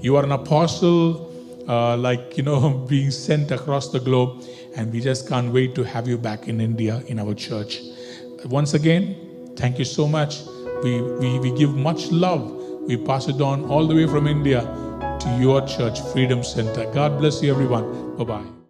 [0.00, 1.32] You are an apostle
[1.68, 4.42] uh, like you know being sent across the globe
[4.76, 7.80] and we just can't wait to have you back in india in our church.
[8.46, 9.16] Once again
[9.56, 10.40] thank you so much.
[10.82, 12.50] We, we, we give much love.
[12.88, 14.62] We pass it on all the way from india
[15.20, 16.90] to your church freedom centre.
[16.92, 18.16] God bless you everyone.
[18.16, 18.61] Bye-bye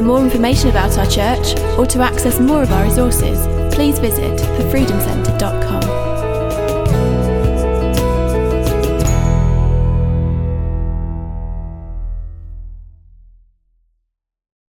[0.00, 4.38] For more information about our church or to access more of our resources, please visit
[4.38, 6.09] thefreedomcentre.com.